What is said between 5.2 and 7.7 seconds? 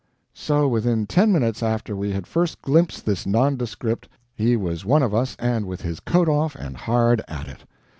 and with his coat off and hard at it.